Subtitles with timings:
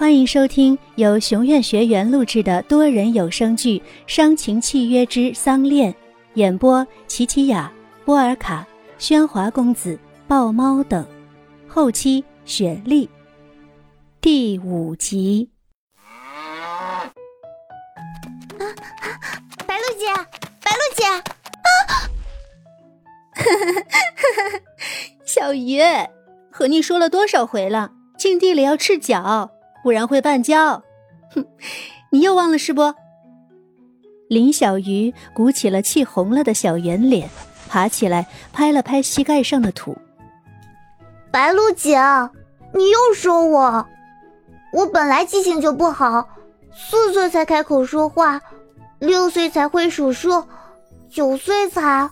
[0.00, 5.92] 欢迎收听由熊院学员录制的多人有声剧《伤情契约之丧恋》，
[6.36, 7.70] 演播：琪琪雅、
[8.06, 8.66] 波尔卡、
[8.98, 11.06] 喧哗公子、豹猫等，
[11.68, 13.10] 后期雪莉。
[14.22, 15.50] 第五集。
[16.02, 17.12] 啊！
[19.66, 20.06] 白露姐，
[20.62, 21.04] 白露姐！
[21.68, 22.08] 啊！
[25.26, 25.78] 小鱼，
[26.50, 29.50] 和你说了多少回了，进地里要赤脚。
[29.82, 30.82] 不然会绊跤，
[31.34, 31.44] 哼！
[32.10, 32.94] 你又忘了是不？
[34.28, 37.28] 林小鱼鼓起了气红了的小圆脸，
[37.68, 39.96] 爬起来拍了拍膝盖上的土。
[41.30, 41.98] 白露姐，
[42.74, 43.86] 你又说我，
[44.72, 46.28] 我本来记性就不好，
[46.72, 48.40] 四岁才开口说话，
[48.98, 50.44] 六岁才会数数，
[51.08, 52.10] 九岁才……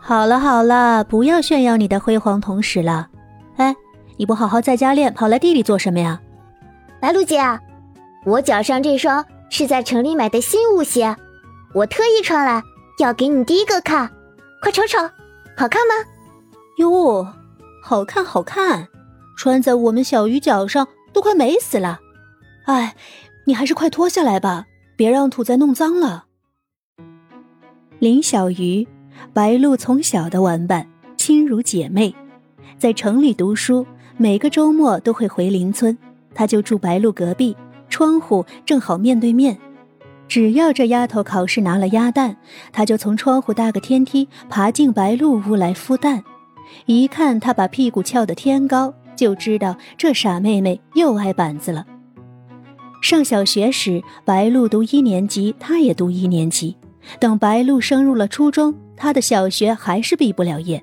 [0.00, 3.08] 好了好了，不要炫耀你的辉煌同时了。
[3.56, 3.76] 哎，
[4.16, 6.20] 你不好好在家练，跑来地里做什么呀？
[7.00, 7.40] 白露姐，
[8.26, 11.16] 我脚上这双是在城里买的新舞鞋，
[11.72, 12.62] 我特意穿来
[12.98, 14.10] 要给你第一个看，
[14.60, 14.98] 快瞅瞅，
[15.56, 15.94] 好看吗？
[16.76, 17.26] 哟，
[17.82, 18.86] 好看好看，
[19.38, 22.00] 穿在我们小鱼脚上都快美死了。
[22.66, 22.94] 哎，
[23.46, 26.26] 你还是快脱下来吧，别让土再弄脏了。
[27.98, 28.86] 林小鱼，
[29.32, 32.14] 白露从小的玩伴，亲如姐妹，
[32.78, 33.86] 在城里读书，
[34.18, 35.96] 每个周末都会回邻村。
[36.40, 37.54] 他就住白露隔壁，
[37.90, 39.58] 窗户正好面对面。
[40.26, 42.34] 只要这丫头考试拿了鸭蛋，
[42.72, 46.24] 他就从窗户搭个天梯爬进白露屋来孵蛋。
[46.86, 51.84] 一看他把屁股翘得天高，就知道这傻妹妹又挨板子了。
[53.02, 56.74] 上小学时，白露读一年级，他也读一年级。
[57.18, 60.82] 等白露升入了初中，他的小学还是毕不了业。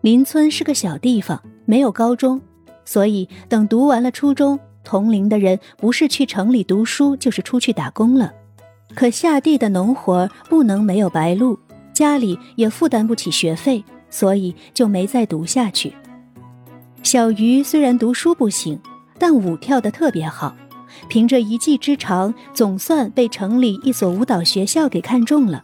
[0.00, 2.40] 邻村是个小地方，没有高中。
[2.88, 8.32] 所以，等读完了初中，同龄的人不是去城里读书，就是出去打工了。
[8.94, 11.58] 可下地的农活不能没有白露，
[11.92, 15.92] 家里也负担不起学费，所以就没再读下去。
[17.02, 18.80] 小鱼虽然读书不行，
[19.18, 20.56] 但舞跳得特别好，
[21.10, 25.62] 凭着一技之长，总算被城里一所舞蹈学校给看中了。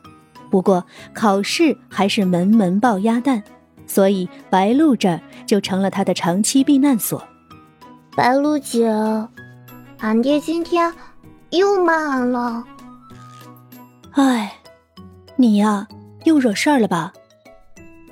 [0.51, 3.43] 不过考试还是门门爆鸭蛋。
[3.87, 7.23] 所以白露这儿就成了他的长期避难所。
[8.17, 8.89] 白露姐，
[9.99, 10.93] 俺爹今天
[11.51, 12.65] 又骂俺了。
[14.13, 14.57] 哎，
[15.37, 15.87] 你呀，
[16.25, 17.13] 又惹事儿了吧？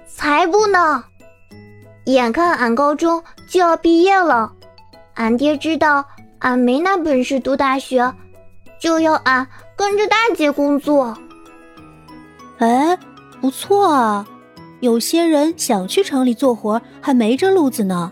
[0.06, 1.04] 才不呢！
[2.06, 4.52] 眼看俺高中就要毕业了，
[5.14, 6.04] 俺爹知道
[6.40, 8.12] 俺没那本事读大学，
[8.80, 9.46] 就要俺
[9.76, 11.16] 跟着大姐工作。
[12.58, 12.98] 哎，
[13.40, 14.26] 不错啊。
[14.82, 18.10] 有些人想去城里做活，还没这路子呢，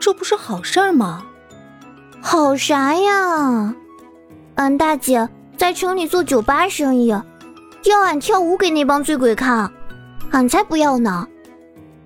[0.00, 1.26] 这不是好事儿吗？
[2.22, 3.74] 好啥呀？
[4.54, 5.28] 俺大姐
[5.58, 7.08] 在城里做酒吧生意，
[7.84, 9.70] 要俺跳舞给那帮醉鬼看，
[10.30, 11.28] 俺才不要呢。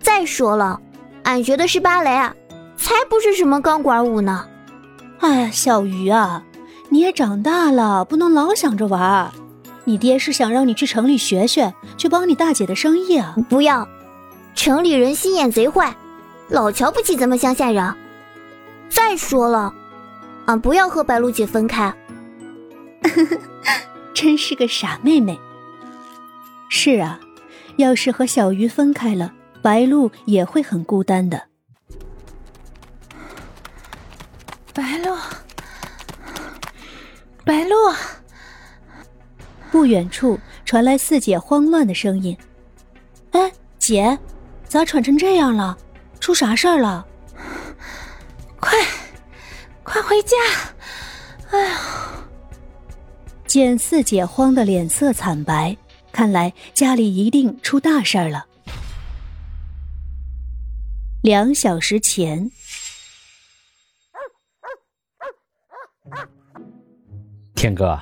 [0.01, 0.81] 再说了，
[1.23, 2.11] 俺学的是芭蕾，
[2.77, 4.45] 才不是什么钢管舞呢。
[5.21, 6.43] 哎呀，小鱼啊，
[6.89, 9.31] 你也长大了，不能老想着玩。
[9.85, 13.37] 你爹是想让你去城里学学，去帮你大姐的生意啊。
[13.49, 13.87] 不要。
[14.61, 15.97] 城里人心眼贼坏，
[16.49, 17.95] 老瞧不起咱们乡下人。
[18.91, 19.73] 再说了，
[20.45, 21.91] 俺不要和白露姐分开。
[24.13, 25.41] 真是个傻妹妹。
[26.69, 27.19] 是啊，
[27.77, 29.33] 要是和小鱼分开了，
[29.63, 31.43] 白露也会很孤单的。
[34.75, 35.17] 白露，
[37.47, 37.77] 白露。
[39.71, 42.37] 不远处传来四姐慌乱的声音
[43.33, 44.19] ：“哎，姐。”
[44.71, 45.77] 咋喘成这样了？
[46.21, 47.05] 出啥事儿了？
[48.61, 48.79] 快，
[49.83, 50.37] 快回家！
[51.51, 51.81] 哎呀！
[53.49, 55.77] 见四姐慌得脸色惨白，
[56.13, 58.47] 看来家里一定出大事儿了。
[61.23, 62.49] 两小时前，
[67.57, 68.01] 天哥，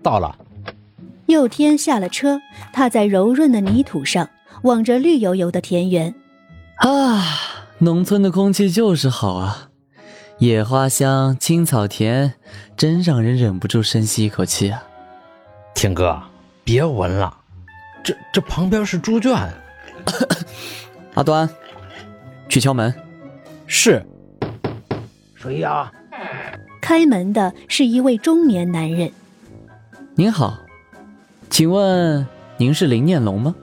[0.00, 0.38] 到了。
[1.26, 2.40] 佑天下了车，
[2.72, 4.30] 踏在柔润的泥土上。
[4.64, 6.14] 望着绿油油的田园，
[6.76, 7.22] 啊，
[7.78, 9.68] 农村的空气就是好啊，
[10.38, 12.32] 野花香，青草甜，
[12.74, 14.82] 真让人忍不住深吸一口气啊！
[15.74, 16.18] 天哥，
[16.64, 17.36] 别闻了，
[18.02, 19.36] 这这旁边是猪圈。
[21.12, 21.46] 阿端，
[22.48, 22.92] 去敲门。
[23.66, 24.02] 是。
[25.34, 25.92] 谁呀？
[26.80, 29.12] 开门的是一位中年男人。
[30.14, 30.58] 您好，
[31.50, 32.26] 请问
[32.56, 33.54] 您是林念龙吗？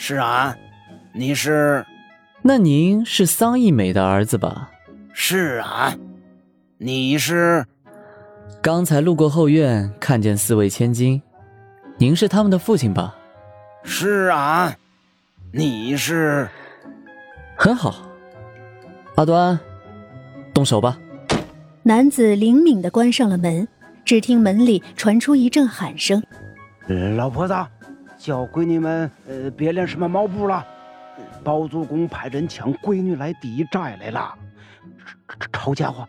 [0.00, 0.56] 是俺，
[1.12, 1.84] 你是？
[2.40, 4.70] 那您是桑义美的儿子吧？
[5.12, 5.98] 是俺。
[6.78, 7.66] 你是？
[8.62, 11.20] 刚才路过后院，看见四位千金，
[11.96, 13.16] 您是他们的父亲吧？
[13.82, 14.72] 是啊。
[15.52, 16.48] 你是？
[17.56, 17.96] 很好。
[19.16, 19.58] 阿端，
[20.54, 20.96] 动手吧。
[21.82, 23.66] 男子灵敏的关上了门，
[24.04, 26.22] 只听门里传出一阵喊声
[27.16, 27.54] ：“老婆子，
[28.18, 30.66] 叫闺女们，呃，别练什么猫步了。
[31.42, 34.34] 包租公派人抢闺女来抵债来了。
[35.52, 36.06] 臭家伙，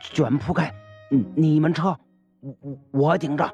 [0.00, 0.72] 卷铺盖，
[1.34, 1.96] 你们撤，
[2.40, 3.50] 我我我顶着。”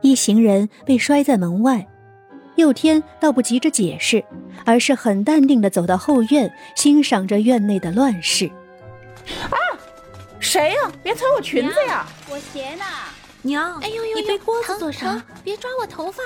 [0.00, 1.86] 一行人被摔在门外。
[2.56, 4.24] 佑天倒不急着解释，
[4.66, 8.46] 而是很淡定的走到后院，欣赏着院内的乱世。
[9.50, 9.56] 啊！
[10.40, 10.90] 谁呀？
[11.02, 12.06] 别踩我裙子呀！
[12.28, 12.84] 我鞋呢？
[13.42, 13.78] 娘！
[13.80, 14.16] 哎呦呦！
[14.16, 15.22] 你背锅子做啥？
[15.44, 16.22] 别抓我头发！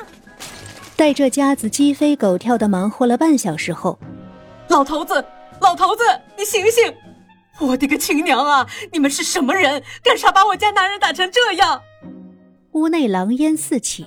[0.97, 3.99] 待这家子鸡飞狗跳的忙活了半小时后，
[4.69, 5.25] 老头子，
[5.61, 6.03] 老头子，
[6.39, 6.95] 你醒醒！
[7.61, 8.67] 我的个亲娘啊！
[8.93, 9.83] 你们是什么人？
[10.05, 11.83] 干啥把我家男人打成这样？
[12.73, 14.07] 屋内狼烟四起。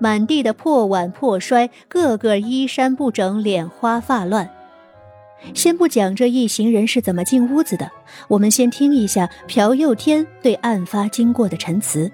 [0.00, 4.48] 满地的破碗破摔，个个衣衫不整，脸花发乱。
[5.54, 7.90] 先不讲这一行人是怎么进屋子的，
[8.28, 12.08] 我们先听一下朴佑天对案发经过的陈词。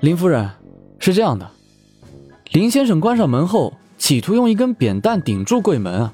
[0.00, 0.48] 林夫人，
[0.98, 1.50] 是这样的，
[2.52, 6.12] 林先生关上门后，企图用一根扁担顶住柜门啊。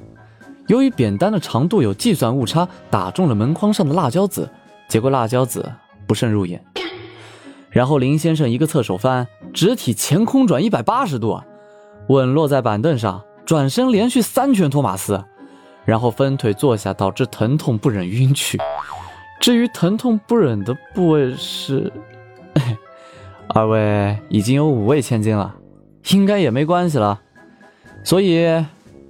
[0.68, 4.48] 由于扁担的长度有计算误差，打中了门框上的辣椒籽，
[4.88, 5.68] 结果辣椒籽
[6.06, 6.64] 不慎入眼。
[7.70, 11.40] 然后林先生一个侧手翻，直体前空转一百八十度，
[12.06, 15.20] 稳落在板凳上，转身连续三拳托马斯，
[15.84, 18.56] 然后分腿坐下，导致疼痛不忍晕去。
[19.40, 21.92] 至于疼痛不忍的部位是，
[23.54, 25.52] 二位已经有五位千金了，
[26.12, 27.20] 应该也没关系了，
[28.02, 28.64] 所以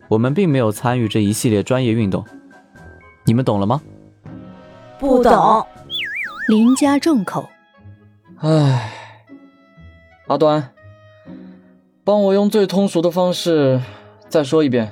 [0.08, 2.24] 我们并没有参与这一系列专业运动，
[3.24, 3.80] 你们懂了吗？
[4.98, 5.66] 不懂。
[6.48, 7.48] 林家重口。
[8.38, 8.92] 唉，
[10.26, 10.70] 阿端，
[12.04, 13.80] 帮我用最通俗的方式
[14.28, 14.90] 再说一遍。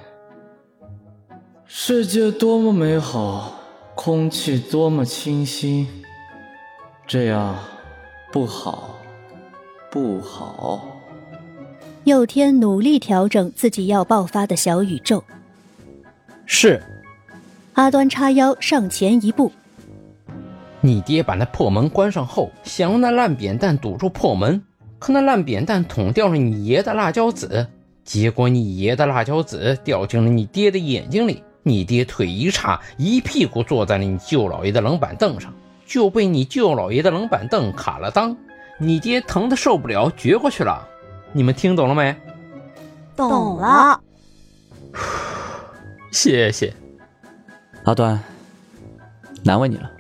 [1.65, 3.53] 世界多么美好，
[3.95, 5.89] 空气多么清新，
[7.07, 7.57] 这样
[8.31, 8.97] 不好，
[9.91, 10.96] 不好。
[12.07, 15.25] 佑天努力调整自己要爆发的小宇宙。
[16.47, 16.81] 是。
[17.73, 19.51] 阿端叉腰上前一步。
[20.81, 24.63] 你爹把那破门关上后，想用那烂扁担堵住破门，
[25.01, 27.67] 可那烂扁担捅掉了你爷的辣椒籽，
[28.05, 35.53] 结果你爷的辣椒籽掉进了你爹的眼睛里，你爹腿一叉，一屁股坐在了你舅老爷的冷板凳上，
[35.85, 38.37] 就被你舅老爷的冷板凳卡了裆，
[38.79, 40.87] 你爹疼的受不了，撅过去了。
[41.37, 42.17] 你们听懂了没？
[43.15, 44.01] 懂了。
[46.11, 46.73] 谢谢，
[47.85, 48.19] 阿端，
[49.45, 49.93] 难为你了。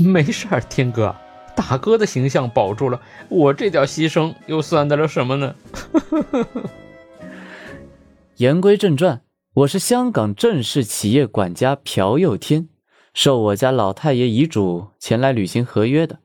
[0.00, 1.16] 没事儿，天哥，
[1.56, 5.54] 大哥的形象保住了，我这点牺牲又算得了什么呢？
[8.36, 9.22] 言归正传，
[9.54, 12.68] 我是香港正式企业管家朴佑天，
[13.14, 16.18] 受我家老太爷遗嘱前来履行合约的。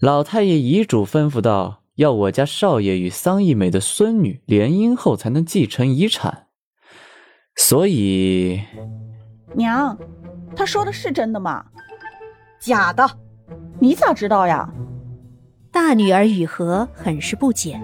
[0.00, 6.46] 老太爷遗嘱吩咐到，要我家少爷与桑义美的孙女联姻后才能继承遗产，
[7.54, 8.62] 所以，
[9.54, 9.98] 娘，
[10.56, 11.64] 他说的是真的吗？
[12.58, 13.06] 假的，
[13.78, 14.72] 你咋知道呀？
[15.70, 17.80] 大女儿雨禾很是不解，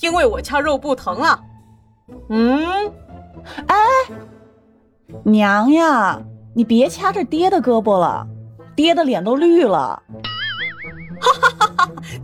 [0.00, 1.38] 因为我掐肉不疼啊。
[2.30, 2.90] 嗯，
[3.66, 3.76] 哎，
[5.22, 6.22] 娘呀，
[6.54, 8.26] 你别掐着爹的胳膊了，
[8.74, 10.02] 爹的脸都绿了。
[11.20, 11.57] 哈哈哈哈！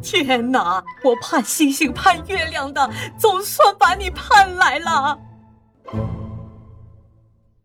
[0.03, 5.19] 天哪，我盼星星盼月亮的，总算把你盼来了。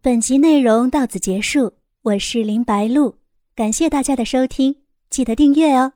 [0.02, 1.74] 本集内容到此结束，
[2.04, 3.18] 我是林白露。
[3.56, 4.78] 感谢大家的收听，
[5.10, 5.94] 记得订阅哦。